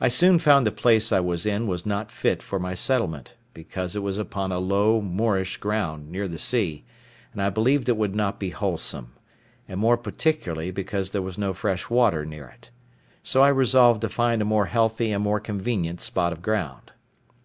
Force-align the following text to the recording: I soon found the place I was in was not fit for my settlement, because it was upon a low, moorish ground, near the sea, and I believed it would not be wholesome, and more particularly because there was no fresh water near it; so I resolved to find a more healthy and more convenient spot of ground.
I 0.00 0.08
soon 0.08 0.40
found 0.40 0.66
the 0.66 0.72
place 0.72 1.12
I 1.12 1.20
was 1.20 1.46
in 1.46 1.68
was 1.68 1.86
not 1.86 2.10
fit 2.10 2.42
for 2.42 2.58
my 2.58 2.74
settlement, 2.74 3.36
because 3.54 3.94
it 3.94 4.02
was 4.02 4.18
upon 4.18 4.50
a 4.50 4.58
low, 4.58 5.00
moorish 5.00 5.58
ground, 5.58 6.10
near 6.10 6.26
the 6.26 6.40
sea, 6.40 6.82
and 7.32 7.40
I 7.40 7.48
believed 7.48 7.88
it 7.88 7.96
would 7.96 8.16
not 8.16 8.40
be 8.40 8.50
wholesome, 8.50 9.12
and 9.68 9.78
more 9.78 9.96
particularly 9.96 10.72
because 10.72 11.10
there 11.12 11.22
was 11.22 11.38
no 11.38 11.54
fresh 11.54 11.88
water 11.88 12.24
near 12.26 12.46
it; 12.48 12.72
so 13.22 13.44
I 13.44 13.48
resolved 13.50 14.00
to 14.00 14.08
find 14.08 14.42
a 14.42 14.44
more 14.44 14.66
healthy 14.66 15.12
and 15.12 15.22
more 15.22 15.38
convenient 15.38 16.00
spot 16.00 16.32
of 16.32 16.42
ground. 16.42 16.90